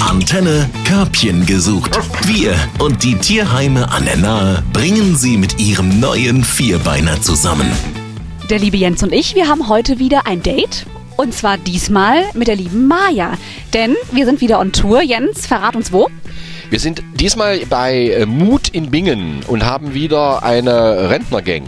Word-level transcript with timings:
Antenne 0.00 0.68
Körbchen 0.84 1.46
gesucht. 1.46 1.98
Wir 2.26 2.54
und 2.78 3.02
die 3.02 3.14
Tierheime 3.14 3.90
an 3.90 4.04
der 4.04 4.16
Nahe 4.16 4.62
bringen 4.72 5.16
sie 5.16 5.38
mit 5.38 5.58
ihrem 5.58 5.98
neuen 5.98 6.44
Vierbeiner 6.44 7.20
zusammen. 7.22 7.70
Der 8.50 8.58
liebe 8.58 8.76
Jens 8.76 9.02
und 9.02 9.12
ich, 9.12 9.34
wir 9.34 9.48
haben 9.48 9.68
heute 9.68 9.98
wieder 9.98 10.26
ein 10.26 10.42
Date. 10.42 10.84
Und 11.16 11.34
zwar 11.34 11.56
diesmal 11.56 12.24
mit 12.34 12.48
der 12.48 12.56
lieben 12.56 12.86
Maja. 12.86 13.32
Denn 13.72 13.96
wir 14.12 14.26
sind 14.26 14.40
wieder 14.40 14.60
on 14.60 14.72
Tour. 14.72 15.02
Jens, 15.02 15.46
verrat 15.46 15.74
uns 15.74 15.90
wo? 15.90 16.08
Wir 16.68 16.78
sind 16.78 17.02
diesmal 17.14 17.60
bei 17.70 18.10
äh, 18.10 18.26
Mut 18.26 18.68
in 18.68 18.90
Bingen 18.90 19.42
und 19.46 19.64
haben 19.64 19.94
wieder 19.94 20.42
eine 20.42 21.08
Rentnergang. 21.08 21.62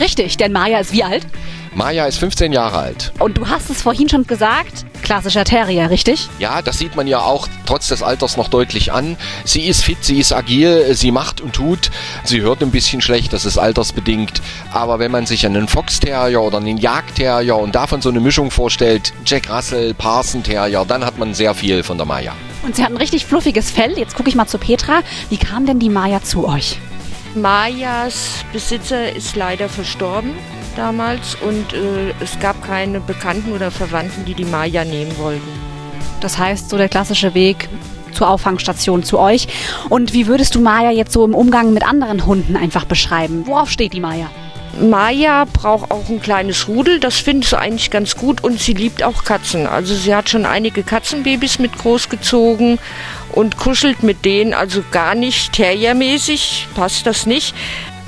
Richtig, 0.00 0.36
denn 0.38 0.52
Maja 0.52 0.78
ist 0.78 0.92
wie 0.92 1.04
alt? 1.04 1.26
Maja 1.74 2.06
ist 2.06 2.16
15 2.18 2.52
Jahre 2.54 2.78
alt. 2.78 3.12
Und 3.18 3.36
du 3.36 3.48
hast 3.48 3.68
es 3.68 3.82
vorhin 3.82 4.08
schon 4.08 4.26
gesagt, 4.26 4.86
klassischer 5.06 5.44
Terrier, 5.44 5.88
richtig? 5.88 6.28
Ja, 6.40 6.62
das 6.62 6.78
sieht 6.78 6.96
man 6.96 7.06
ja 7.06 7.20
auch 7.20 7.46
trotz 7.64 7.86
des 7.86 8.02
Alters 8.02 8.36
noch 8.36 8.48
deutlich 8.48 8.92
an. 8.92 9.16
Sie 9.44 9.62
ist 9.62 9.84
fit, 9.84 9.98
sie 10.04 10.18
ist 10.18 10.32
agil, 10.32 10.94
sie 10.94 11.12
macht 11.12 11.40
und 11.40 11.52
tut. 11.52 11.92
Sie 12.24 12.40
hört 12.40 12.60
ein 12.60 12.72
bisschen 12.72 13.00
schlecht, 13.00 13.32
das 13.32 13.44
ist 13.44 13.56
altersbedingt. 13.56 14.42
Aber 14.72 14.98
wenn 14.98 15.12
man 15.12 15.24
sich 15.24 15.46
einen 15.46 15.68
Fox 15.68 16.00
Terrier 16.00 16.42
oder 16.42 16.58
einen 16.58 16.76
Jagdterrier 16.76 17.54
und 17.54 17.76
davon 17.76 18.02
so 18.02 18.08
eine 18.08 18.18
Mischung 18.18 18.50
vorstellt, 18.50 19.12
Jack 19.24 19.48
Russell, 19.48 19.94
Parson 19.94 20.42
Terrier, 20.42 20.84
dann 20.84 21.04
hat 21.04 21.18
man 21.18 21.34
sehr 21.34 21.54
viel 21.54 21.84
von 21.84 21.98
der 21.98 22.06
Maja. 22.06 22.32
Und 22.64 22.74
sie 22.74 22.82
hat 22.82 22.90
ein 22.90 22.96
richtig 22.96 23.26
fluffiges 23.26 23.70
Fell. 23.70 23.96
Jetzt 23.96 24.16
gucke 24.16 24.28
ich 24.28 24.34
mal 24.34 24.48
zu 24.48 24.58
Petra. 24.58 25.02
Wie 25.30 25.36
kam 25.36 25.66
denn 25.66 25.78
die 25.78 25.88
Maja 25.88 26.20
zu 26.24 26.48
euch? 26.48 26.80
Majas 27.36 28.44
Besitzer 28.52 29.12
ist 29.14 29.36
leider 29.36 29.68
verstorben 29.68 30.32
damals 30.76 31.34
und 31.36 31.72
äh, 31.72 32.12
es 32.20 32.38
gab 32.38 32.62
keine 32.64 33.00
Bekannten 33.00 33.52
oder 33.52 33.70
Verwandten, 33.70 34.24
die 34.24 34.34
die 34.34 34.44
Maja 34.44 34.84
nehmen 34.84 35.16
wollten. 35.18 35.48
Das 36.20 36.38
heißt, 36.38 36.70
so 36.70 36.76
der 36.76 36.88
klassische 36.88 37.34
Weg 37.34 37.68
zur 38.12 38.28
Auffangstation 38.30 39.02
zu 39.02 39.18
euch. 39.18 39.46
Und 39.90 40.12
wie 40.12 40.26
würdest 40.26 40.54
du 40.54 40.60
Maja 40.60 40.90
jetzt 40.90 41.12
so 41.12 41.24
im 41.24 41.34
Umgang 41.34 41.72
mit 41.74 41.86
anderen 41.86 42.26
Hunden 42.26 42.56
einfach 42.56 42.84
beschreiben? 42.84 43.46
Worauf 43.46 43.70
steht 43.70 43.92
die 43.92 44.00
Maja? 44.00 44.30
Maja 44.80 45.46
braucht 45.50 45.90
auch 45.90 46.08
ein 46.08 46.20
kleines 46.20 46.68
Rudel, 46.68 47.00
das 47.00 47.16
findest 47.16 47.52
du 47.52 47.56
eigentlich 47.56 47.90
ganz 47.90 48.16
gut 48.16 48.44
und 48.44 48.60
sie 48.60 48.74
liebt 48.74 49.02
auch 49.02 49.24
Katzen. 49.24 49.66
Also 49.66 49.94
sie 49.94 50.14
hat 50.14 50.28
schon 50.28 50.44
einige 50.44 50.82
Katzenbabys 50.82 51.58
mit 51.58 51.78
großgezogen 51.78 52.78
und 53.32 53.56
kuschelt 53.56 54.02
mit 54.02 54.24
denen, 54.26 54.52
also 54.52 54.82
gar 54.90 55.14
nicht 55.14 55.52
terriermäßig, 55.52 56.66
passt 56.74 57.06
das 57.06 57.24
nicht. 57.24 57.54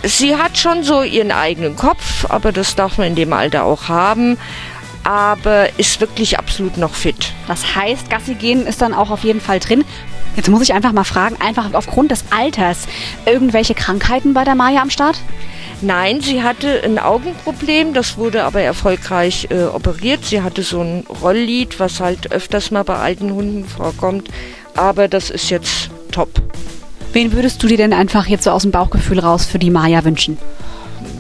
Sie 0.03 0.37
hat 0.37 0.57
schon 0.57 0.85
so 0.85 1.03
ihren 1.03 1.33
eigenen 1.33 1.77
Kopf, 1.77 2.27
aber 2.29 2.53
das 2.53 2.77
darf 2.77 2.99
man 2.99 3.09
in 3.09 3.15
dem 3.17 3.33
Alter 3.33 3.65
auch 3.65 3.89
haben. 3.89 4.39
Aber 5.05 5.69
ist 5.79 6.01
wirklich 6.01 6.39
absolut 6.39 6.77
noch 6.77 6.95
fit. 6.95 7.33
Das 7.47 7.75
heißt, 7.75 8.11
Gassi 8.11 8.35
gehen 8.35 8.67
ist 8.67 8.83
dann 8.83 8.95
auch 8.95 9.11
auf 9.11 9.25
jeden 9.25 9.41
Fall 9.41 9.59
drin. 9.59 9.85
Jetzt 10.37 10.49
muss 10.49 10.63
ich 10.63 10.73
einfach 10.73 10.93
mal 10.93 11.05
fragen, 11.05 11.37
einfach 11.41 11.73
aufgrund 11.73 12.11
des 12.11 12.25
Alters, 12.31 12.87
irgendwelche 13.27 13.75
Krankheiten 13.75 14.35
bei 14.35 14.45
der 14.45 14.55
Maja 14.55 14.83
am 14.83 14.91
Start? 14.91 15.19
Nein, 15.81 16.21
sie 16.21 16.43
hatte 16.43 16.83
ein 16.85 16.99
Augenproblem, 16.99 17.95
das 17.95 18.19
wurde 18.19 18.45
aber 18.45 18.61
erfolgreich 18.61 19.49
äh, 19.51 19.65
operiert. 19.65 20.25
Sie 20.25 20.43
hatte 20.43 20.63
so 20.63 20.81
ein 20.81 21.05
Rolllid, 21.23 21.81
was 21.81 22.01
halt 22.01 22.33
öfters 22.33 22.71
mal 22.71 22.85
bei 22.85 22.97
alten 22.97 23.33
Hunden 23.33 23.65
vorkommt. 23.65 24.29
Aber 24.75 25.09
das 25.09 25.31
ist 25.31 25.51
jetzt 25.51 25.91
top. 26.13 26.31
Wen 27.13 27.33
würdest 27.33 27.63
du 27.63 27.67
dir 27.67 27.77
denn 27.77 27.93
einfach 27.93 28.27
jetzt 28.27 28.45
so 28.45 28.51
aus 28.51 28.63
dem 28.63 28.71
Bauchgefühl 28.71 29.19
raus 29.19 29.47
für 29.47 29.59
die 29.59 29.71
Maja 29.71 30.05
wünschen? 30.05 30.39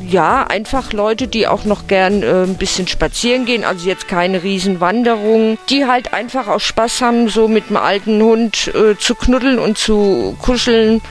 Ja, 0.06 0.47
einfach 0.47 0.92
Leute, 0.92 1.28
die 1.28 1.47
auch 1.47 1.64
noch 1.64 1.86
gern 1.86 2.22
äh, 2.22 2.45
ein 2.45 2.56
bisschen 2.56 2.89
spazieren 2.89 3.45
gehen, 3.45 3.64
also 3.64 3.86
jetzt 3.86 4.08
keine 4.08 4.42
Riesenwanderung, 4.42 5.58
die 5.69 5.84
halt 5.84 6.14
einfach 6.14 6.48
auch 6.48 6.61
Spaß 6.61 7.03
haben, 7.03 7.28
so 7.28 7.47
mit 7.47 7.69
dem 7.69 7.77
alten 7.77 8.22
Hund 8.22 8.69
äh, 8.75 8.97
zu 8.98 9.14
knuddeln 9.14 9.58
und 9.58 9.77
zu 9.77 10.34
kuscheln. 10.41 11.03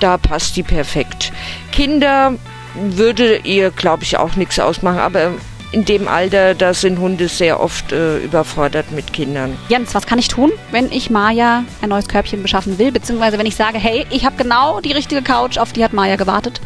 Da 0.00 0.18
passt 0.18 0.56
die 0.56 0.62
perfekt. 0.62 1.32
Kinder 1.70 2.34
würde 2.74 3.36
ihr, 3.44 3.70
glaube 3.70 4.02
ich, 4.02 4.16
auch 4.16 4.36
nichts 4.36 4.58
ausmachen. 4.58 4.98
Aber 4.98 5.32
in 5.72 5.84
dem 5.84 6.08
Alter, 6.08 6.54
da 6.54 6.74
sind 6.74 6.98
Hunde 6.98 7.28
sehr 7.28 7.60
oft 7.60 7.92
äh, 7.92 8.18
überfordert 8.18 8.90
mit 8.90 9.12
Kindern. 9.12 9.56
Jens, 9.68 9.94
was 9.94 10.06
kann 10.06 10.18
ich 10.18 10.28
tun, 10.28 10.50
wenn 10.72 10.90
ich 10.90 11.10
Maja 11.10 11.64
ein 11.80 11.88
neues 11.88 12.08
Körbchen 12.08 12.42
beschaffen 12.42 12.78
will? 12.78 12.90
Beziehungsweise 12.90 13.38
wenn 13.38 13.46
ich 13.46 13.56
sage, 13.56 13.78
hey, 13.78 14.06
ich 14.10 14.24
habe 14.24 14.36
genau 14.36 14.80
die 14.80 14.92
richtige 14.92 15.22
Couch, 15.22 15.58
auf 15.58 15.72
die 15.72 15.84
hat 15.84 15.92
Maja 15.92 16.16
gewartet? 16.16 16.60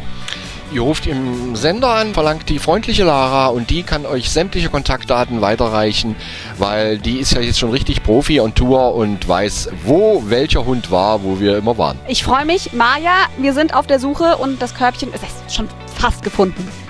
Ihr 0.71 0.81
ruft 0.81 1.05
im 1.05 1.55
Sender 1.55 1.89
an, 1.89 2.13
verlangt 2.13 2.49
die 2.49 2.57
freundliche 2.57 3.03
Lara 3.03 3.47
und 3.47 3.69
die 3.69 3.83
kann 3.83 4.05
euch 4.05 4.31
sämtliche 4.31 4.69
Kontaktdaten 4.69 5.39
weiterreichen, 5.39 6.15
weil 6.57 6.97
die 6.97 7.19
ist 7.19 7.33
ja 7.33 7.41
jetzt 7.41 7.59
schon 7.59 7.69
richtig 7.69 8.01
Profi 8.01 8.41
on 8.41 8.55
Tour 8.55 8.95
und 8.95 9.27
weiß, 9.27 9.69
wo 9.85 10.23
welcher 10.25 10.65
Hund 10.65 10.89
war, 10.89 11.23
wo 11.23 11.39
wir 11.39 11.59
immer 11.59 11.77
waren. 11.77 11.99
Ich 12.07 12.23
freue 12.23 12.45
mich, 12.45 12.73
Maja, 12.73 13.27
wir 13.37 13.53
sind 13.53 13.75
auf 13.75 13.85
der 13.85 13.99
Suche 13.99 14.37
und 14.37 14.59
das 14.59 14.73
Körbchen 14.73 15.13
ist 15.13 15.23
schon 15.55 15.69
fast 15.95 16.23
gefunden. 16.23 16.67